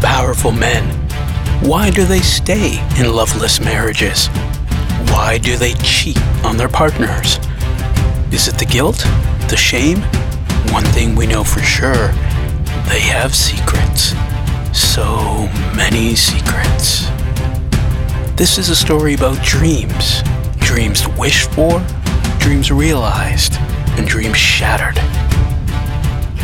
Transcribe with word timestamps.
powerful 0.00 0.52
men, 0.52 0.84
why 1.66 1.90
do 1.90 2.04
they 2.04 2.20
stay 2.20 2.78
in 2.98 3.12
loveless 3.12 3.60
marriages? 3.60 4.28
Why 5.10 5.38
do 5.38 5.56
they 5.56 5.74
cheat 5.74 6.20
on 6.44 6.56
their 6.56 6.68
partners? 6.68 7.38
Is 8.32 8.48
it 8.48 8.58
the 8.58 8.66
guilt? 8.68 8.98
The 9.48 9.56
shame? 9.56 10.02
One 10.72 10.84
thing 10.84 11.14
we 11.14 11.26
know 11.26 11.44
for 11.44 11.60
sure 11.60 12.08
they 12.88 13.00
have 13.00 13.34
secrets. 13.34 14.14
So 14.72 15.48
many 15.74 16.14
secrets. 16.14 17.06
This 18.36 18.58
is 18.58 18.68
a 18.68 18.76
story 18.76 19.14
about 19.14 19.42
dreams. 19.42 20.22
Dreams 20.58 21.08
wished 21.18 21.50
for, 21.52 21.84
dreams 22.38 22.70
realized, 22.70 23.54
and 23.96 24.06
dreams 24.06 24.36
shattered. 24.36 24.98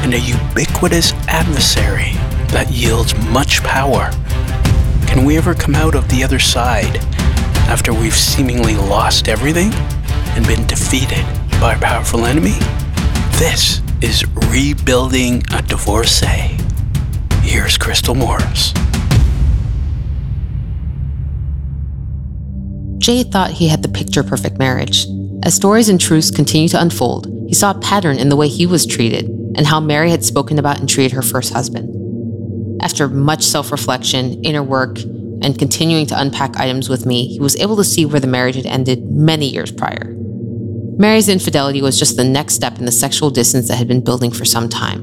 And 0.03 0.14
a 0.14 0.19
ubiquitous 0.19 1.12
adversary 1.29 2.14
that 2.53 2.71
yields 2.71 3.14
much 3.30 3.62
power. 3.62 4.11
Can 5.07 5.25
we 5.25 5.39
ever 5.39 5.54
come 5.54 5.75
out 5.75 5.95
of 5.95 6.08
the 6.08 6.22
other 6.22 6.39
side 6.39 6.99
after 7.67 7.94
we've 7.94 8.14
seemingly 8.14 8.77
lost 8.77 9.27
everything 9.27 9.72
and 10.35 10.46
been 10.46 10.67
defeated 10.67 11.25
by 11.61 11.75
a 11.75 11.79
powerful 11.79 12.27
enemy? 12.27 12.58
This 13.39 13.80
is 14.03 14.27
Rebuilding 14.50 15.43
a 15.53 15.63
Divorcee. 15.63 16.58
Here's 17.41 17.79
Crystal 17.79 18.14
Morris. 18.14 18.75
Jay 22.99 23.22
thought 23.22 23.50
he 23.50 23.69
had 23.69 23.82
the 23.82 23.89
picture 23.89 24.22
perfect 24.22 24.58
marriage. 24.58 25.07
As 25.43 25.55
stories 25.55 25.89
and 25.89 25.99
truths 25.99 26.30
continued 26.30 26.72
to 26.72 26.80
unfold, 26.80 27.27
he 27.49 27.55
saw 27.55 27.71
a 27.71 27.80
pattern 27.80 28.19
in 28.19 28.29
the 28.29 28.36
way 28.36 28.49
he 28.49 28.66
was 28.66 28.85
treated 28.85 29.25
and 29.57 29.66
how 29.66 29.80
Mary 29.80 30.11
had 30.11 30.22
spoken 30.22 30.58
about 30.58 30.79
and 30.79 30.89
treated 30.89 31.13
her 31.13 31.22
first 31.22 31.53
husband. 31.53 32.02
After 32.83 33.09
much 33.09 33.45
self 33.45 33.70
reflection, 33.70 34.42
inner 34.45 34.62
work, 34.62 34.98
and 35.42 35.59
continuing 35.59 36.06
to 36.06 36.20
unpack 36.20 36.59
items 36.59 36.88
with 36.88 37.06
me, 37.06 37.27
he 37.27 37.41
was 37.41 37.56
able 37.56 37.77
to 37.77 37.84
see 37.84 38.06
where 38.06 38.20
the 38.20 38.27
marriage 38.27 38.56
had 38.56 38.66
ended 38.66 39.11
many 39.11 39.47
years 39.47 39.72
prior. 39.72 40.14
Mary's 40.98 41.28
infidelity 41.28 41.83
was 41.83 41.98
just 41.98 42.16
the 42.16 42.25
next 42.25 42.55
step 42.55 42.78
in 42.78 42.84
the 42.84 42.92
sexual 42.92 43.30
distance 43.30 43.69
that 43.69 43.77
had 43.77 43.88
been 43.88 44.05
building 44.05 44.30
for 44.30 44.44
some 44.44 44.69
time. 44.69 45.03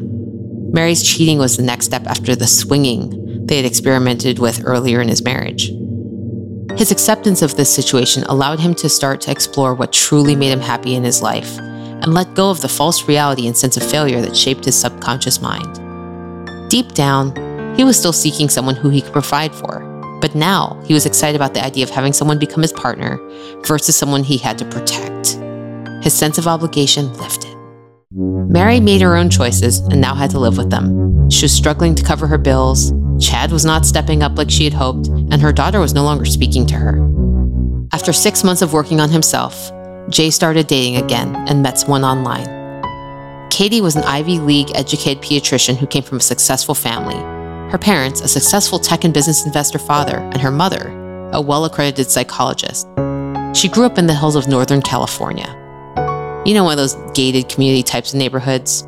Mary's 0.72 1.04
cheating 1.04 1.40
was 1.40 1.58
the 1.58 1.64
next 1.64 1.86
step 1.86 2.06
after 2.06 2.36
the 2.36 2.48
swinging 2.48 3.46
they 3.48 3.58
had 3.58 3.66
experimented 3.66 4.40
with 4.40 4.62
earlier 4.66 5.02
in 5.02 5.08
his 5.08 5.24
marriage. 5.24 5.72
His 6.78 6.92
acceptance 6.92 7.42
of 7.42 7.56
this 7.58 7.74
situation 7.74 8.24
allowed 8.26 8.60
him 8.60 8.76
to 8.76 8.88
start 8.88 9.20
to 9.22 9.32
explore 9.32 9.74
what 9.74 9.92
truly 9.92 10.36
made 10.36 10.52
him 10.52 10.60
happy 10.60 10.96
in 10.96 11.04
his 11.04 11.22
life 11.22 11.58
and 11.58 12.14
let 12.14 12.36
go 12.36 12.50
of 12.50 12.62
the 12.62 12.70
false 12.70 13.08
reality 13.08 13.48
and 13.48 13.58
sense 13.58 13.76
of 13.76 13.84
failure 13.84 14.22
that 14.22 14.38
shaped 14.38 14.66
his 14.66 14.80
subconscious 14.80 15.42
mind. 15.42 16.70
Deep 16.70 16.94
down, 16.94 17.34
he 17.80 17.86
was 17.86 17.98
still 17.98 18.12
seeking 18.12 18.50
someone 18.50 18.76
who 18.76 18.90
he 18.90 19.00
could 19.00 19.14
provide 19.14 19.56
for, 19.56 19.80
but 20.20 20.36
now 20.36 20.78
he 20.84 20.94
was 20.94 21.06
excited 21.06 21.38
about 21.38 21.54
the 21.54 21.64
idea 21.64 21.82
of 21.82 21.90
having 21.90 22.12
someone 22.12 22.38
become 22.38 22.62
his 22.62 22.74
partner 22.74 23.18
versus 23.66 23.96
someone 23.96 24.22
he 24.22 24.38
had 24.38 24.58
to 24.58 24.66
protect. 24.66 25.40
His 26.04 26.14
sense 26.14 26.38
of 26.38 26.46
obligation 26.46 27.14
lifted. 27.14 27.56
Mary 28.12 28.82
made 28.82 29.00
her 29.00 29.16
own 29.16 29.30
choices 29.30 29.80
and 29.80 30.02
now 30.02 30.14
had 30.14 30.30
to 30.32 30.40
live 30.40 30.58
with 30.58 30.70
them. 30.70 31.30
She 31.30 31.46
was 31.46 31.54
struggling 31.54 31.96
to 31.96 32.04
cover 32.04 32.28
her 32.28 32.38
bills, 32.38 32.92
Chad 33.18 33.50
was 33.50 33.64
not 33.64 33.86
stepping 33.86 34.24
up 34.24 34.38
like 34.38 34.52
she 34.52 34.66
had 34.66 34.74
hoped, 34.74 35.08
and 35.08 35.42
her 35.42 35.54
daughter 35.54 35.80
was 35.80 35.94
no 35.94 36.04
longer 36.04 36.26
speaking 36.26 36.66
to 36.66 36.76
her. 36.76 37.88
After 37.94 38.12
six 38.12 38.44
months 38.44 38.62
of 38.62 38.74
working 38.74 39.00
on 39.00 39.10
himself, 39.10 39.72
Jay 40.10 40.32
started 40.32 40.68
dating 40.68 40.98
again 40.98 41.34
and 41.48 41.64
met 41.64 41.80
someone 41.80 42.04
online. 42.04 42.60
Katie 43.50 43.80
was 43.80 43.96
an 43.96 44.04
Ivy 44.04 44.40
League 44.40 44.76
educated 44.76 45.24
pediatrician 45.24 45.78
who 45.78 45.88
came 45.88 46.04
from 46.04 46.18
a 46.18 46.22
successful 46.22 46.76
family. 46.76 47.39
Her 47.70 47.78
parents, 47.78 48.22
a 48.22 48.28
successful 48.28 48.80
tech 48.80 49.04
and 49.04 49.14
business 49.14 49.46
investor 49.46 49.78
father, 49.78 50.18
and 50.18 50.42
her 50.42 50.50
mother, 50.50 50.90
a 51.34 51.40
well 51.40 51.66
accredited 51.66 52.10
psychologist. 52.10 52.88
She 53.54 53.70
grew 53.70 53.86
up 53.86 54.00
in 54.00 54.08
the 54.08 54.16
hills 54.16 54.36
of 54.36 54.48
Northern 54.48 54.82
California. 54.82 55.56
You 56.48 56.56
know, 56.56 56.64
one 56.64 56.74
of 56.74 56.78
those 56.78 56.96
gated 57.14 57.48
community 57.48 57.84
types 57.84 58.12
of 58.12 58.18
neighborhoods. 58.18 58.88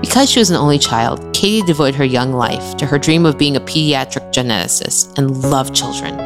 Because 0.00 0.30
she 0.30 0.38
was 0.38 0.48
an 0.48 0.56
only 0.56 0.78
child, 0.78 1.34
Katie 1.34 1.66
devoted 1.66 1.96
her 1.96 2.04
young 2.04 2.32
life 2.32 2.78
to 2.78 2.86
her 2.86 2.98
dream 2.98 3.26
of 3.26 3.36
being 3.36 3.56
a 3.56 3.60
pediatric 3.60 4.32
geneticist 4.32 5.18
and 5.18 5.42
loved 5.42 5.74
children. 5.74 6.16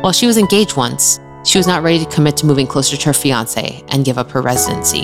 While 0.00 0.12
she 0.12 0.26
was 0.26 0.38
engaged 0.38 0.78
once, 0.78 1.20
she 1.44 1.58
was 1.58 1.66
not 1.66 1.82
ready 1.82 2.02
to 2.02 2.10
commit 2.10 2.38
to 2.38 2.46
moving 2.46 2.66
closer 2.66 2.96
to 2.96 3.06
her 3.06 3.12
fiance 3.12 3.84
and 3.88 4.06
give 4.06 4.16
up 4.16 4.30
her 4.30 4.40
residency. 4.40 5.02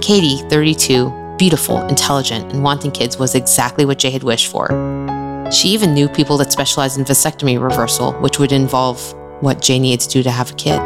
Katie, 0.00 0.48
32, 0.48 1.36
beautiful, 1.38 1.82
intelligent, 1.88 2.52
and 2.52 2.62
wanting 2.62 2.92
kids 2.92 3.18
was 3.18 3.34
exactly 3.34 3.84
what 3.84 3.98
Jay 3.98 4.10
had 4.10 4.22
wished 4.22 4.46
for. 4.52 4.93
She 5.54 5.68
even 5.68 5.94
knew 5.94 6.08
people 6.08 6.36
that 6.38 6.50
specialized 6.50 6.98
in 6.98 7.04
vasectomy 7.04 7.62
reversal, 7.62 8.12
which 8.14 8.40
would 8.40 8.50
involve 8.50 9.14
what 9.40 9.62
Jay 9.62 9.78
needs 9.78 10.04
to 10.08 10.14
do 10.14 10.22
to 10.24 10.30
have 10.32 10.50
a 10.50 10.54
kid. 10.54 10.80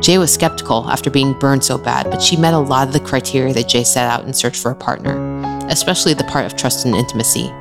Jay 0.00 0.18
was 0.18 0.32
skeptical 0.32 0.88
after 0.88 1.10
being 1.10 1.32
burned 1.40 1.64
so 1.64 1.78
bad, 1.78 2.08
but 2.08 2.22
she 2.22 2.36
met 2.36 2.54
a 2.54 2.58
lot 2.58 2.86
of 2.86 2.92
the 2.92 3.00
criteria 3.00 3.52
that 3.54 3.68
Jay 3.68 3.82
set 3.82 4.08
out 4.08 4.24
in 4.24 4.32
search 4.32 4.56
for 4.56 4.70
a 4.70 4.76
partner, 4.76 5.18
especially 5.68 6.14
the 6.14 6.22
part 6.24 6.46
of 6.46 6.56
trust 6.56 6.84
and 6.86 6.94
intimacy. 6.94 7.52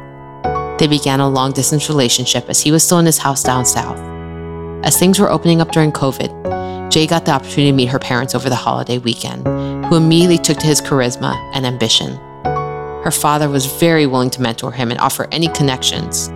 They 0.77 0.87
began 0.87 1.21
a 1.21 1.29
long 1.29 1.53
distance 1.53 1.89
relationship 1.89 2.49
as 2.49 2.61
he 2.61 2.71
was 2.71 2.83
still 2.83 2.99
in 2.99 3.05
his 3.07 3.17
house 3.17 3.41
down 3.41 3.65
south. 3.65 3.97
As 4.85 4.99
things 4.99 5.19
were 5.19 5.31
opening 5.31 5.59
up 5.59 5.71
during 5.71 5.91
COVID, 5.91 6.91
Jay 6.91 7.07
got 7.07 7.25
the 7.25 7.31
opportunity 7.31 7.71
to 7.71 7.75
meet 7.75 7.89
her 7.89 7.99
parents 7.99 8.35
over 8.35 8.47
the 8.47 8.55
holiday 8.55 8.99
weekend, 8.99 9.47
who 9.87 9.95
immediately 9.95 10.37
took 10.37 10.59
to 10.59 10.67
his 10.67 10.81
charisma 10.81 11.33
and 11.55 11.65
ambition. 11.65 12.19
Her 13.03 13.11
father 13.11 13.49
was 13.49 13.65
very 13.65 14.05
willing 14.05 14.29
to 14.31 14.41
mentor 14.41 14.71
him 14.71 14.91
and 14.91 14.99
offer 14.99 15.27
any 15.31 15.47
connections, 15.47 16.29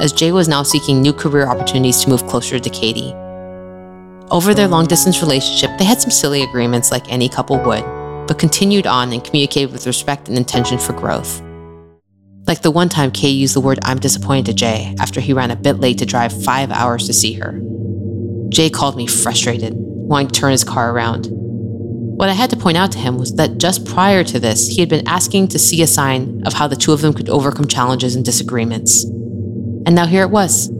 as 0.00 0.12
Jay 0.12 0.32
was 0.32 0.48
now 0.48 0.64
seeking 0.64 1.00
new 1.00 1.12
career 1.12 1.46
opportunities 1.46 2.00
to 2.00 2.10
move 2.10 2.26
closer 2.26 2.58
to 2.58 2.70
Katie. 2.70 3.12
Over 4.30 4.52
their 4.52 4.66
long 4.66 4.86
distance 4.86 5.20
relationship, 5.20 5.70
they 5.78 5.84
had 5.84 6.00
some 6.00 6.10
silly 6.10 6.42
agreements 6.42 6.90
like 6.90 7.12
any 7.12 7.28
couple 7.28 7.56
would, 7.62 7.84
but 8.26 8.38
continued 8.38 8.86
on 8.86 9.12
and 9.12 9.22
communicated 9.22 9.70
with 9.70 9.86
respect 9.86 10.28
and 10.28 10.36
intention 10.36 10.76
for 10.78 10.92
growth. 10.92 11.40
Like 12.48 12.62
the 12.62 12.72
one 12.72 12.88
time 12.88 13.12
Kay 13.12 13.30
used 13.30 13.54
the 13.54 13.60
word 13.60 13.78
I'm 13.84 14.00
disappointed 14.00 14.46
to 14.46 14.54
Jay 14.54 14.96
after 14.98 15.20
he 15.20 15.32
ran 15.32 15.52
a 15.52 15.56
bit 15.56 15.78
late 15.78 15.98
to 15.98 16.06
drive 16.06 16.32
five 16.44 16.72
hours 16.72 17.06
to 17.06 17.12
see 17.12 17.34
her. 17.34 17.60
Jay 18.48 18.68
called 18.68 18.96
me 18.96 19.06
frustrated, 19.06 19.74
wanting 19.76 20.28
to 20.28 20.40
turn 20.40 20.50
his 20.50 20.64
car 20.64 20.90
around. 20.90 21.28
What 22.16 22.28
I 22.28 22.34
had 22.34 22.50
to 22.50 22.56
point 22.56 22.76
out 22.76 22.92
to 22.92 22.98
him 22.98 23.18
was 23.18 23.34
that 23.34 23.58
just 23.58 23.84
prior 23.84 24.22
to 24.22 24.38
this, 24.38 24.68
he 24.68 24.80
had 24.80 24.88
been 24.88 25.06
asking 25.08 25.48
to 25.48 25.58
see 25.58 25.82
a 25.82 25.86
sign 25.86 26.42
of 26.46 26.52
how 26.52 26.68
the 26.68 26.76
two 26.76 26.92
of 26.92 27.00
them 27.00 27.12
could 27.14 27.28
overcome 27.28 27.66
challenges 27.66 28.14
and 28.14 28.24
disagreements. 28.24 29.04
And 29.04 29.94
now 29.94 30.06
here 30.06 30.22
it 30.22 30.30
was. 30.30 30.70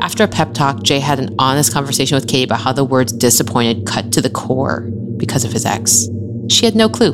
After 0.00 0.24
a 0.24 0.28
pep 0.28 0.54
talk, 0.54 0.82
Jay 0.82 0.98
had 0.98 1.20
an 1.20 1.34
honest 1.38 1.72
conversation 1.72 2.16
with 2.16 2.26
Katie 2.26 2.44
about 2.44 2.60
how 2.60 2.72
the 2.72 2.84
words 2.84 3.12
disappointed 3.12 3.86
cut 3.86 4.12
to 4.12 4.20
the 4.20 4.30
core 4.30 4.80
because 5.16 5.44
of 5.44 5.52
his 5.52 5.64
ex. 5.64 6.08
She 6.48 6.64
had 6.64 6.74
no 6.74 6.88
clue 6.88 7.12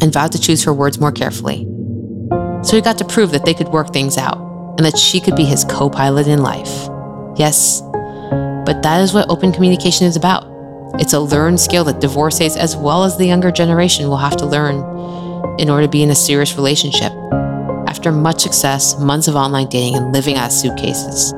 and 0.00 0.12
vowed 0.12 0.32
to 0.32 0.40
choose 0.40 0.64
her 0.64 0.72
words 0.72 0.98
more 0.98 1.12
carefully. 1.12 1.66
So 2.62 2.76
he 2.76 2.80
got 2.80 2.98
to 2.98 3.04
prove 3.04 3.32
that 3.32 3.44
they 3.44 3.54
could 3.54 3.68
work 3.68 3.92
things 3.92 4.16
out 4.16 4.38
and 4.78 4.86
that 4.86 4.96
she 4.96 5.20
could 5.20 5.36
be 5.36 5.44
his 5.44 5.64
co 5.64 5.90
pilot 5.90 6.26
in 6.26 6.42
life. 6.42 6.88
Yes, 7.36 7.82
but 8.64 8.82
that 8.82 9.00
is 9.02 9.12
what 9.12 9.28
open 9.28 9.52
communication 9.52 10.06
is 10.06 10.16
about. 10.16 10.57
It's 10.94 11.12
a 11.12 11.20
learned 11.20 11.60
skill 11.60 11.84
that 11.84 12.00
divorcees, 12.00 12.56
as 12.56 12.76
well 12.76 13.04
as 13.04 13.16
the 13.16 13.26
younger 13.26 13.50
generation, 13.50 14.08
will 14.08 14.16
have 14.16 14.36
to 14.38 14.46
learn 14.46 14.76
in 15.58 15.70
order 15.70 15.86
to 15.86 15.90
be 15.90 16.02
in 16.02 16.10
a 16.10 16.14
serious 16.14 16.56
relationship. 16.56 17.12
After 17.86 18.10
much 18.12 18.40
success, 18.40 18.98
months 18.98 19.28
of 19.28 19.36
online 19.36 19.68
dating, 19.68 19.96
and 19.96 20.12
living 20.12 20.36
out 20.36 20.46
of 20.46 20.52
suitcases, 20.52 21.34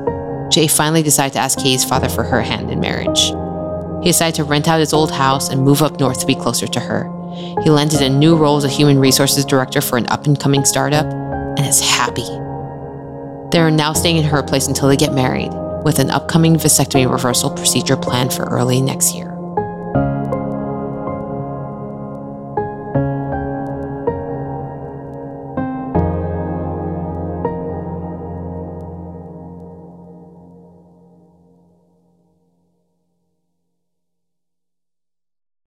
Jay 0.51 0.67
finally 0.67 1.03
decided 1.03 1.33
to 1.33 1.39
ask 1.39 1.57
Katie's 1.57 1.85
father 1.85 2.09
for 2.09 2.23
her 2.23 2.41
hand 2.41 2.71
in 2.71 2.79
marriage. 2.79 3.31
He 4.03 4.09
decided 4.09 4.35
to 4.35 4.43
rent 4.43 4.67
out 4.67 4.79
his 4.79 4.93
old 4.93 5.11
house 5.11 5.49
and 5.49 5.63
move 5.63 5.81
up 5.81 5.99
north 5.99 6.19
to 6.19 6.25
be 6.25 6.35
closer 6.35 6.67
to 6.67 6.79
her. 6.79 7.09
He 7.63 7.69
landed 7.69 8.01
a 8.01 8.09
new 8.09 8.35
role 8.35 8.57
as 8.57 8.63
a 8.63 8.69
human 8.69 8.99
resources 8.99 9.45
director 9.45 9.79
for 9.79 9.97
an 9.97 10.07
up 10.07 10.25
and 10.25 10.39
coming 10.39 10.65
startup 10.65 11.05
and 11.05 11.59
is 11.59 11.79
happy. 11.79 12.25
They 13.51 13.59
are 13.59 13.71
now 13.71 13.93
staying 13.93 14.17
in 14.17 14.23
her 14.23 14.41
place 14.43 14.67
until 14.67 14.87
they 14.87 14.97
get 14.97 15.13
married, 15.13 15.51
with 15.83 15.99
an 15.99 16.09
upcoming 16.09 16.55
vasectomy 16.55 17.09
reversal 17.09 17.49
procedure 17.49 17.97
planned 17.97 18.33
for 18.33 18.43
early 18.45 18.81
next 18.81 19.13
year. 19.13 19.30